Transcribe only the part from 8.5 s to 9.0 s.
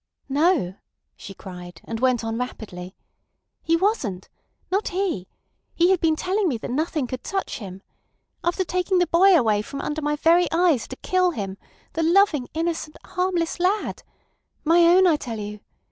taking